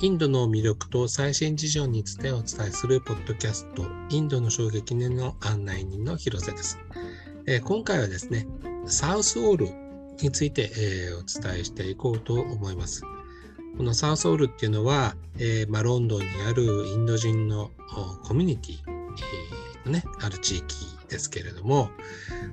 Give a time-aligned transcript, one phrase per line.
[0.00, 6.78] インドの魅力と最新事情についてお伝えするポッドキャスト、インドの衝撃年の案内人の広瀬です。
[7.46, 8.48] えー、今回はですね、
[8.86, 9.68] サウスオール
[10.20, 13.02] について、えー、お伝えしていこうと思います。
[13.76, 17.70] このサウスオールっていうのは、えー、まあ、ロンドンにあるインド人の
[18.24, 18.78] コミュニティ、
[19.86, 21.90] のね、ある地域ですけれども、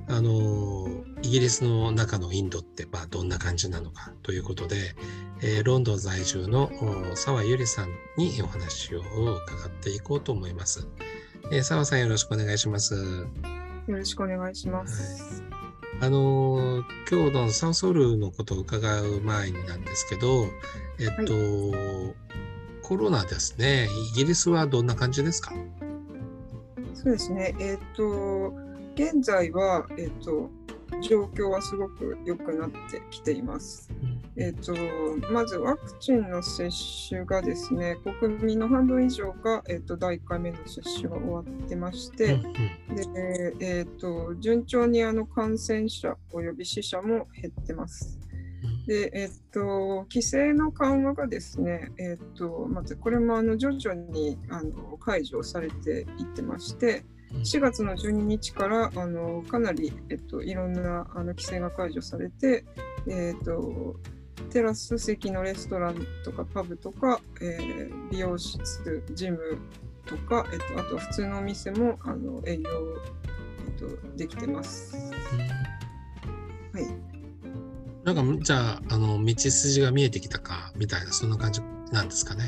[0.08, 0.86] あの
[1.22, 4.94] イギリスの中のインドってまあどんな感じなのかということで、
[5.42, 6.70] えー、ロンドン在住の
[7.16, 9.34] 澤ゆりさんにお話を伺
[9.66, 10.86] っていこうと思います。
[11.50, 12.94] えー、澤さんよろしくお願いします。
[13.88, 15.42] よろしくお願いします。
[15.42, 20.46] はい、あの今日のサウソウルのことを伺う前になんですけど、
[21.00, 22.14] えっと、はい、
[22.82, 23.88] コロナですね。
[24.14, 25.52] イギリスはどんな感じですか？
[27.02, 27.54] そうですね。
[27.58, 28.54] えっ、と
[28.94, 30.50] 現在はえっ、と
[31.00, 33.90] 状況はすごく良くなってきています。
[34.36, 36.70] えーと、まずワクチンの接
[37.08, 48.21] 種がですね国民の半分以上が、えーと、第1回目の接種が終わってまして、でえーと、順調にあの感染者および死者も減ってます。
[48.86, 57.04] でえっと、規制の緩和がですね、えっと、まずこれもあの徐々にあの解除されていってまして、
[57.44, 62.64] 4月の12日からあのかなり、えっと、いろんなあの規制が解除されて、
[63.08, 63.96] えっと、
[64.50, 69.58] テラス席のレストランとかパブとか、えー、美容室、ジム
[70.06, 72.70] とか、えっと、あと普通のお店もあの営業、
[73.66, 74.96] えっと、できてます。
[76.72, 77.11] はい。
[78.04, 81.60] なんかじゃああの道筋が見えてきたかみたいなそんな感じ
[81.92, 82.44] なんですかね。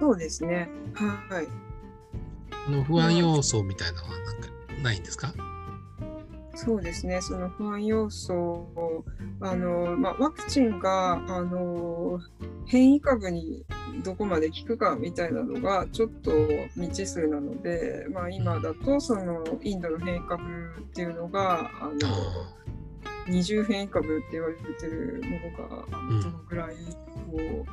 [0.00, 0.68] そうですね。
[0.94, 1.46] はい。
[2.66, 4.48] あの不安要素みたいなのはなんか
[4.82, 5.32] ないんですか？
[6.54, 9.04] そうですね、その不安要素
[9.40, 12.20] あの、まあ、ワクチンがあの
[12.66, 13.64] 変異株に
[14.04, 16.30] どこまで効くかみたいなのがちょっと
[16.74, 20.42] 未知数なので、まあ、今だとそのインドの変異株
[20.78, 21.92] っていうのがあの
[23.28, 26.76] 二重変異株って言われてるものがどのぐらい
[27.30, 27.66] こ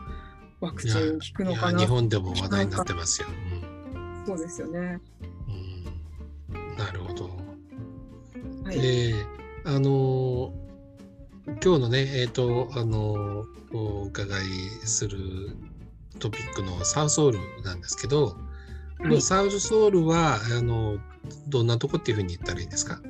[0.61, 3.27] うワクチン効くのかな日本でも話題になってますよ。
[3.29, 4.99] うん、そうですよね。
[6.49, 7.29] うん、なるほど。
[8.63, 10.53] はい、えー、あの
[11.63, 14.45] 今日のねえっ、ー、とあのお伺い
[14.83, 15.55] する
[16.19, 18.35] トピックのサウソウルなんですけど、
[18.99, 20.97] はい、サウソウルはあの
[21.47, 23.01] どんなとこっていうふうに言ったらいいですか？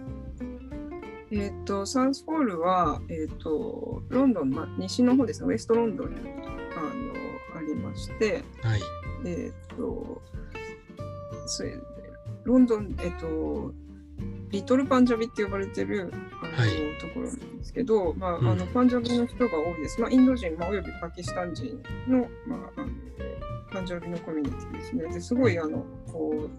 [1.31, 5.47] えっ、ー、とサウスホールは、えーと、ロンドン、ま、西の方ですね。
[5.47, 6.23] ウエストロンドンにあ
[7.56, 8.81] のありまして、はい、
[9.25, 10.22] えっ、ー、と
[11.45, 11.75] それ
[12.44, 13.73] ロンドンえっ、ー、と
[14.50, 20.01] リトルパンジャビって呼ばれてるあの、はい、ところなんですけど、まあ、あのパンジャビの人が多いです。
[20.01, 22.88] まあ、インド人、まあ、およびパキスタン人の,、まあ、あの
[23.72, 25.13] パンジャビのコミュニティですね。
[25.13, 25.59] ですごい。
[25.59, 26.49] あのこ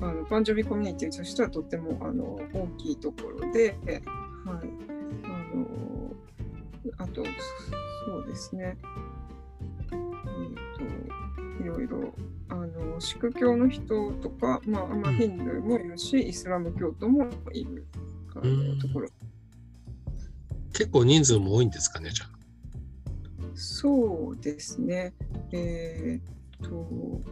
[0.00, 4.02] うあのパンジャビコミュニティとしてはとってもあの大きいところで、はい、
[5.24, 5.64] あの
[6.98, 7.24] あと
[8.06, 8.76] そうですね。
[9.92, 12.14] えーと、いろいろ
[12.48, 17.86] あの宿教の人とか、まあ、まあ、ヒンドゥーもいるし、イスラム教徒もいる
[18.34, 19.08] あのところ。
[20.72, 22.28] 結構人数も多いんですかね、じゃあ。
[23.54, 25.14] そうですね。
[25.52, 27.22] えー、っと、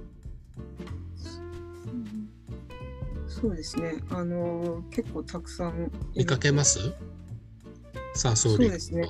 [3.42, 3.96] そうですね。
[4.10, 5.90] あの、結構たくさん。
[6.16, 6.78] 見かけます？
[8.14, 9.08] さあ、そうですね。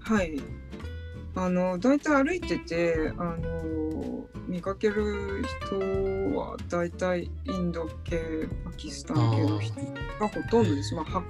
[0.00, 0.38] はい。
[1.34, 5.78] あの大体歩いててあの見かける人
[6.36, 9.74] は大体インド系パキスタン系の人
[10.18, 10.94] がほとんどです。
[10.94, 11.24] まあ、白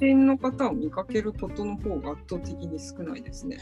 [0.00, 3.58] 人の方を見かけることの方が圧倒的に少ないですね。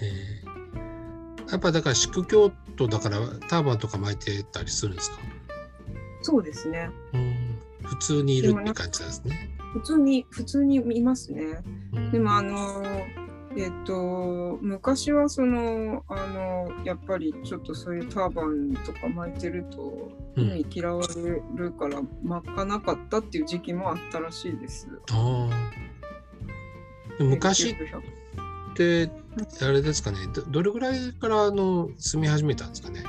[1.51, 3.19] やっぱだから宿教徒だから
[3.49, 5.19] ターバンとか巻いてたりするんですか？
[6.23, 6.91] そうですね。
[7.91, 9.51] 普通にいるって感じですね。
[9.73, 11.63] 普通に普通にいますね。
[12.13, 12.83] でもあの
[13.57, 24.89] えっと、昔はそのあのやっぱりちょっとそういうターバンとか巻いてると海嫌われるから巻かなかったっていう時期もあったらしいです。
[25.11, 25.49] あ
[27.19, 27.77] 昔っ
[28.77, 29.11] て
[29.63, 33.03] あれですかねどどれぐらいからあの住み始めたんですかね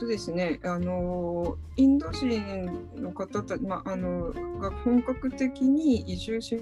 [0.00, 6.58] とですね、あのインド人の方たち、まあ、あのが本格的に移住し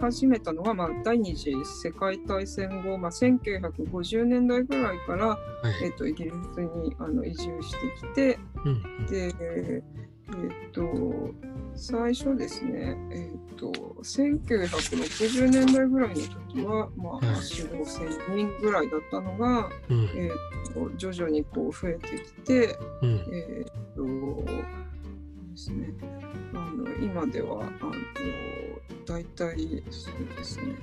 [0.00, 5.36] 始めたのは、まあ、第二次世界大戦後、まあ、1950年代ぐらいから、は
[5.82, 7.76] い、えーと、イギリスにあの移住して
[8.08, 11.34] きて、うん、で、えーと、
[11.80, 13.72] 最初ですね、えっ、ー、と、
[14.02, 25.94] 1960年代ぐらいの時は、まあ、はい、4、5千人ぐらいだったのが、うん、えっ、と、徐々にこう増えてきて、うん、えっ、と、ですね、
[26.52, 27.92] あの今では、あの、
[29.06, 30.74] 大体、そうですね、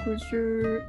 [0.00, 0.82] 60、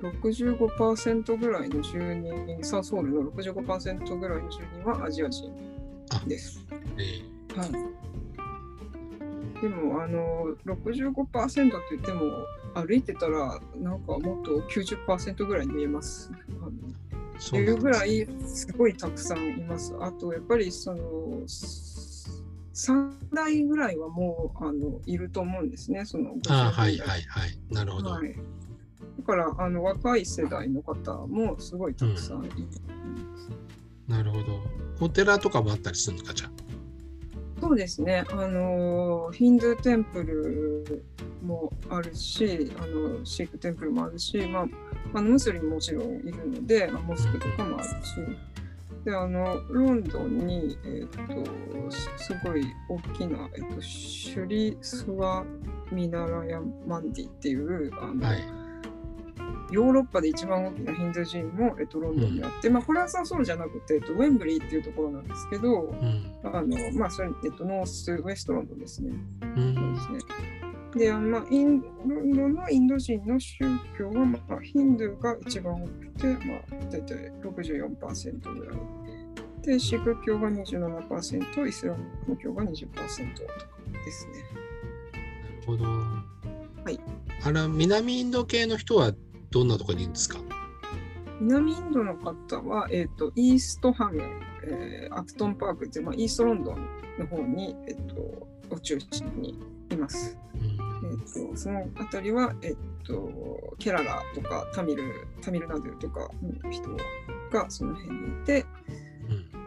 [0.00, 5.52] 65%ぐらいの住人、サウスホールの65%ぐらいの住人はアジア人
[6.28, 6.64] です。
[7.56, 7.72] はい。
[9.60, 16.30] でも、あの、65%って言っても、歩いてたら、なんかもっと90%ぐらいに見えます。
[16.60, 19.94] あのいうぐらいすごいたくさんいます。
[20.00, 21.42] あと、やっぱりその、
[22.78, 28.10] 3代ぐらいはもうあのいると思うんですね、そのあはいはいはい、なるほど。
[28.10, 28.36] はい、
[29.18, 32.54] だからあの若い世代の方もすごいたくさんいる、
[34.08, 34.62] うん、なるほど。
[35.00, 36.50] お寺とかもあったりするのか、じゃあ？
[37.68, 41.04] そうですね、あのヒンドゥーテンプル
[41.42, 44.66] もあるし、あのシークテンプルもあるし、まあ、
[45.12, 48.14] あのムスリムももちろんいるので、まあ、モスクとかもあるし、
[49.04, 55.44] であのロンドンに、えーと、すごい大きな、えーと、シュリ・スワ・
[55.92, 58.57] ミナラヤ・マンディっていうあの、はい。
[59.70, 69.10] ヨーロッパで一番大きなヒンドゥー人も、えっと、ロンドンにあって、うん、まあ、これはサウスールじゃなくて、えっと、ウェンブリーっていうところなんですけど、うん、あのまあ、それ、えっと、ノースウェストロンドンですね。
[69.42, 71.88] うん、そうですねで、まあ、インロ
[72.22, 73.64] ンドンのインド人の宗
[73.98, 76.60] 教は、まあ、ヒンドゥーが一番多くて、まあ、
[76.90, 78.78] 大体64%ぐらい。
[79.62, 81.94] で、シーク教が27%、イスラ
[82.26, 83.08] ム教が20%とか
[84.04, 84.32] ですね。
[85.12, 85.84] なるほど。
[85.84, 86.98] はい。
[87.44, 89.12] あら、南インド系の人は
[89.50, 90.38] どんなところにいるんですか？
[91.40, 94.20] 南インドの方は、えーと、イーストハム、
[94.64, 99.58] えー、アクトンパークっていう、まあ、イーストロンドンの方に、えーと、を中心に
[99.90, 100.36] います。
[100.54, 106.88] うん、えーと、その辺りは、えー、とケララとかタミルタミルナドゥとかの人
[107.52, 108.66] がその辺にいて、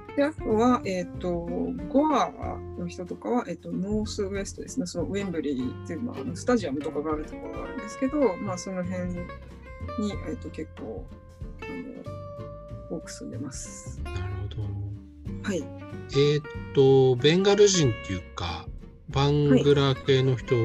[0.09, 1.47] うん、であとは、えー、と
[1.87, 2.31] ゴア
[2.77, 4.85] の人とかは、えー、とノースウエストですね。
[4.85, 9.21] そのウェンブリーっていう、まあ、スタジアムとかがあるところがあるんですけど、まあ、その辺
[9.99, 11.05] に、えーと、結構
[11.61, 11.65] あ
[12.91, 13.99] の多く住んでます。
[14.03, 14.17] なる
[14.49, 14.63] ほど。
[15.43, 15.63] はい。
[16.17, 16.41] えっ、
[16.73, 18.65] と、ベンガル人っていうか、
[19.09, 20.55] バングラ系の人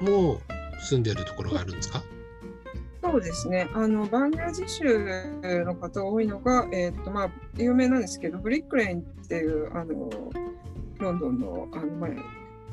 [0.00, 0.40] も
[0.80, 2.12] 住んでるところがあるんですか、はい
[3.02, 3.68] そうですね。
[3.74, 10.08] あのバングラディッシュの方が多いのが、えーとまあ、有名なんですけど、ブリックレインっていうあの
[10.98, 12.10] ロンドンのあの、まあ、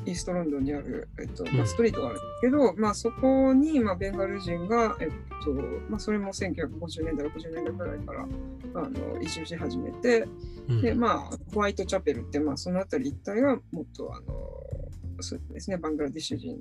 [0.06, 5.08] イーストロンドンにある、えっとまあ、ストリートがあるんですけど、うん、まあ、そこに、まあ、ベンガル人が、えっ
[5.44, 5.52] と
[5.88, 8.26] まあ、それも1950年代60年代ぐらいから
[8.74, 10.26] あの移住し始めて、
[10.68, 16.58] うん、でまあ、ホワイトチャペルって、まあ、その辺り一帯はもっとあのそうですねバングラディッシュ人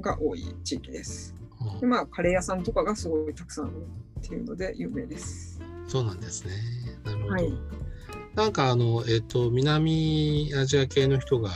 [0.00, 1.34] が多い地域です。
[1.80, 3.70] でまあ、カレー屋さんとかがすごいたくさんっ
[4.20, 5.60] ていうので有名です。
[5.86, 6.54] そうなんですね。
[7.04, 7.34] なるほど。
[7.34, 7.52] はい、
[8.34, 11.50] なんかあの、えっ、ー、と、南アジア系の人が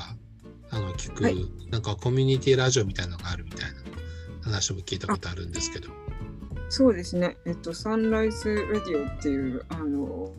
[0.70, 1.36] あの聞く、はい、
[1.70, 3.76] なんかコミュニティラジオみたいなのがあるみたいな
[4.42, 5.90] 話も聞いたことあるんですけど。
[6.68, 10.32] そうですね、えっと、サンライズ・レディオっていうあの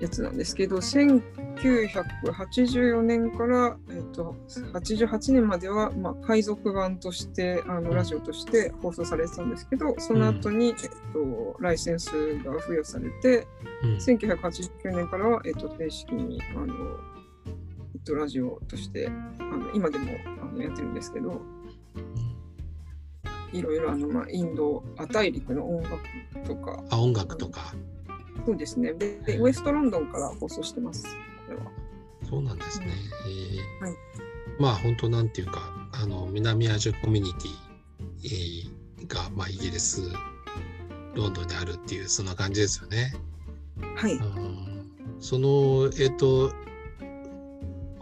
[0.00, 4.34] やつなんですけど、1984年から、えっと、
[4.72, 10.78] 88年までは、まあ、海賊版としてあのラジオとして放送されてたんですけど、その後に、うん、えっ
[11.12, 13.46] と、ライセンスが付与されて、
[13.82, 16.74] うん、1989年からは、えっと、正式にあの
[18.04, 19.10] とラジオとしてあ
[19.56, 21.40] の今でもあのやってるんですけど、
[23.52, 25.98] いろいろあの、まあ、インドあ大陸の音楽
[26.46, 26.82] とか。
[26.90, 27.74] あ音楽とか。
[28.44, 28.92] そうですね。
[28.94, 31.04] ででウエストロンドンから放送してます
[31.46, 31.70] これは。
[32.28, 32.86] そうなんですね、
[33.80, 33.96] うん、はい、
[34.58, 38.68] まあ本当なんていうかあの南アジアコミュニティ、
[39.00, 40.00] えー、が、まあ、イギリス
[41.14, 43.14] ロンドンにあるっていうそんな感じですよね。
[43.94, 44.18] はい、
[45.20, 46.52] そのえっ、ー、と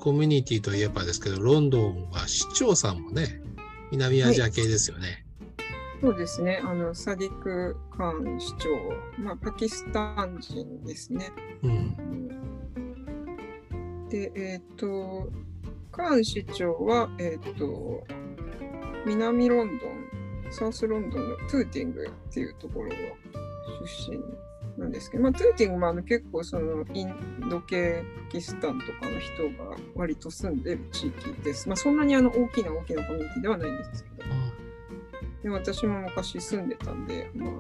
[0.03, 3.41] コミュニティといえばですけど、ロンドンは市長さんもね、
[3.93, 5.07] 南アジア系ですよね。
[5.07, 5.67] はい、
[6.01, 8.69] そうですね、あのサディク・カーン市長、
[9.23, 11.31] まあ、パキスタン人ですね。
[11.63, 12.29] うん、
[14.09, 15.31] で、えっ、ー、と、
[15.93, 18.05] カーン市長は、えっ、ー、と、
[19.07, 22.95] 南ロンドン、サウスロンドンのトゥーティングっていうところの
[23.87, 27.15] 出身なんですけど、まあ、トゥーティングもあの結構そのイン
[27.49, 31.69] ド系パキスタンとかの人が割と住んでる地域です。
[31.69, 34.29] まあ、そんなにあの大きな大きなコミュニティではないんですけど、
[35.43, 37.51] で私も昔住んでたんで、まあ、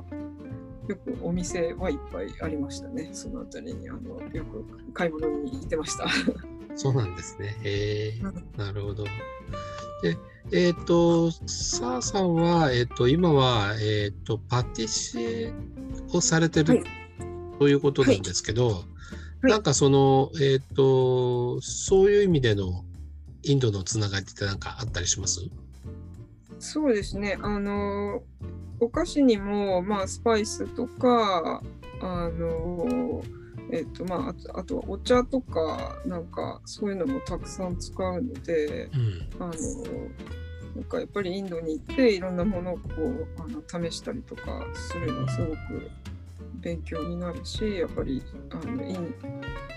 [0.89, 3.11] よくお店はいっぱいありましたね。
[3.13, 6.07] そのあたりにあのよく買い物に行ってました。
[6.75, 7.57] そうなんですね。
[7.65, 9.05] えー、なるほど。
[10.03, 10.17] で、
[10.51, 15.53] えっ、ー、と、サーさんは、えっ、ー、と、今は、えっ、ー、と、パティシエ
[16.13, 16.85] をされてる、はい、
[17.63, 18.75] ということなんですけど、は
[19.45, 22.85] い、なんかその、えっ、と、そういう意味での
[23.45, 25.49] インドのつながりって何かあったりします？
[26.59, 27.39] そうですね。
[27.41, 28.25] あの、
[28.81, 31.63] お菓子にも、まあ、スパイスとか、
[32.01, 33.23] あの、
[33.71, 39.53] えっとまあ、あとはお茶とかなんかそういうのもたくさん使うので、うん、あの
[40.75, 45.91] なんかやっぱりインドに行っていろんなものをこうあの試したりとかするのすごく
[46.63, 49.15] 勉強になるしやっぱりあのイン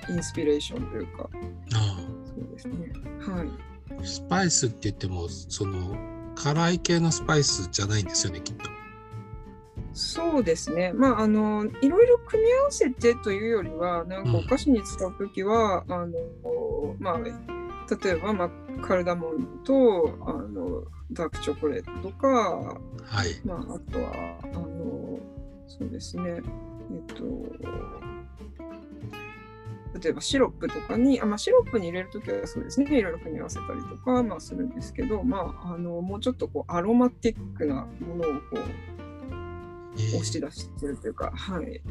[0.10, 1.30] インスピレーションというか
[1.74, 5.96] あそうですねはいスパイスって言ってもその
[6.36, 8.76] 辛い系のスパイスじゃないんですよねきっと。
[9.94, 10.92] そうですね。
[10.92, 18.50] まあ、あの、いろいろ組み合わせてというよりは、なんかお菓子に使うときは、うん、あの、まあ、例えば、まあ、
[18.86, 23.40] カルダモンと、あの、ダークチョコレートとか、はい。
[23.46, 25.20] まあ、あとは、あの、
[25.66, 26.42] そうですね。
[26.92, 27.24] えっと、
[30.00, 38.96] 例えばシロップとかに、あまあ、シロップに入れるときはそうですね、いろいろ組み合わせたりとか、まあ、するんですけど、まあ、あのもうちょっとこうアロマティックなものをこう
[39.98, 41.82] 押し出してるというか、はい、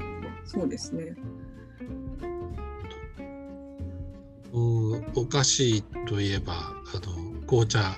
[0.45, 1.17] そうですね。
[4.53, 7.97] おお菓子といえばあの紅茶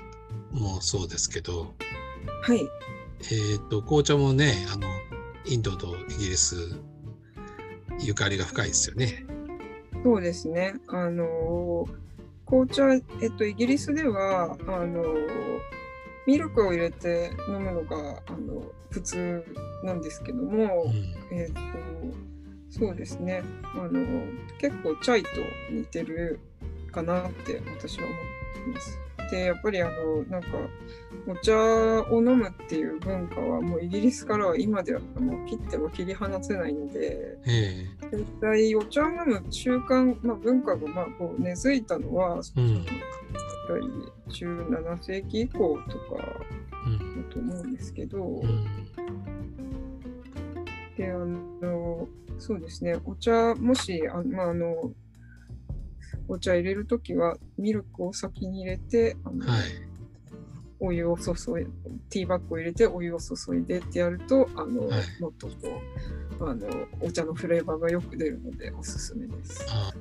[0.52, 1.74] もそうですけど、
[2.42, 2.66] はい。
[3.30, 4.86] えっ、と紅茶もねあの
[5.48, 6.56] インドとイギリス
[8.00, 9.24] ゆかりが深いですよね。
[10.02, 10.74] そうですね。
[10.88, 11.86] あの
[12.46, 15.04] 紅茶えっとイギリスではあの
[16.26, 19.44] ミルクを入れて飲むのがあの普通
[19.84, 20.92] なんですけども、
[21.30, 21.60] うん、えっ、ー、と
[22.70, 23.42] そうですね
[23.74, 24.04] あの
[24.58, 25.28] 結構チャイと
[25.70, 26.40] 似てる
[26.90, 28.18] かなって私は思っ
[28.64, 28.98] てます。
[29.30, 30.48] でやっぱりあのなんか
[31.26, 37.38] お茶を飲むっていう文化はもうイギリスからは今ではもう切っても切り離せないので、
[38.10, 42.84] 絶対お茶を飲む習慣、まあ、文化がまあこう根付いたのは、うん、やっ
[43.68, 43.86] ぱり
[44.28, 48.64] 17世紀以降とかだと思うんですけど、うん、
[50.96, 51.16] であ
[51.64, 52.98] のそうですね。
[53.04, 54.92] お茶もしあ、まあ、あの
[56.28, 59.62] お茶入れるときはミルクを先に入れてあの、はい、
[60.80, 61.66] お湯を注い
[62.10, 65.54] ティーバッグを入れてお湯を注いでってやるとあの、はい、もっとこ
[66.40, 66.66] うあの
[67.00, 69.66] お茶のフレーバーがよく出るのでおすすめです。
[69.70, 69.92] あ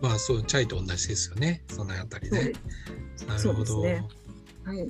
[0.00, 2.52] まあそうチャイと同じですよねそのあたりで。
[3.26, 3.82] なるほど。
[3.82, 4.04] ね、
[4.64, 4.88] はい。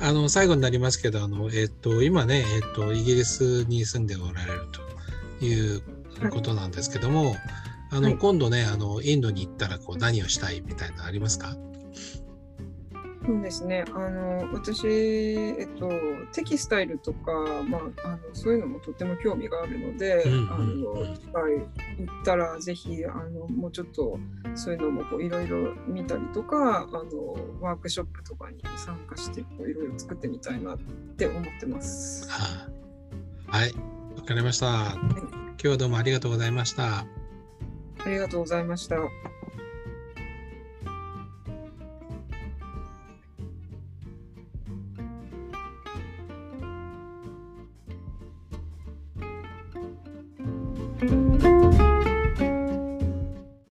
[0.00, 4.60] あの最後になりますけどあの、えっ、ー、と今ね、えっ、ー、とイギリスに住んでおられる
[5.38, 5.82] という
[6.30, 7.38] ことなんですけども、はい、
[7.90, 11.56] あの、はい、今度ねあのインドに行ったらこう何をしたいみたいなのありますか？
[13.26, 13.84] そうですね。
[13.94, 15.90] あの私、えっと、
[16.32, 17.30] テキスタイルとか、
[17.68, 21.52] まあ、あのそういうのもとても興味があるので、うんうん、あの機会
[21.98, 24.18] 行ったらぜひあのもうちょっと
[24.54, 30.78] そういうのもいろいろ見たりとかあのワークショップとかに参加していろいろ作ってみたいなっ
[31.18, 32.26] て思ってます。
[32.30, 33.74] はい、
[34.16, 34.94] わかりました、はい。
[34.94, 37.04] 今日はどうもありがとうございました。
[38.04, 38.96] ありがとうございました。